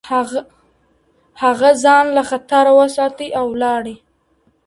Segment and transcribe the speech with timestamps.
[1.41, 3.95] هغه ځان له خطره وساتی او ولاړی.